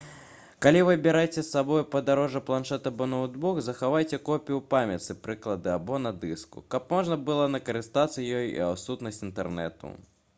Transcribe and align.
калі 0.65 0.79
вы 0.85 0.93
бераце 1.07 1.33
з 1.33 1.43
сабой 1.55 1.81
у 1.83 1.87
падарожжа 1.95 2.39
планшэт 2.47 2.87
або 2.91 3.07
ноўтбук 3.11 3.59
захавайце 3.65 4.19
копію 4.29 4.57
ў 4.61 4.65
памяці 4.71 5.17
прылады 5.27 5.71
або 5.75 5.99
на 6.07 6.13
дыску 6.25 6.65
каб 6.77 6.89
можна 6.95 7.19
было 7.29 7.45
скарыстацца 7.57 8.27
ёй 8.39 8.49
у 8.63 8.67
адсутнасць 8.73 9.23
інтэрнэту 9.29 9.95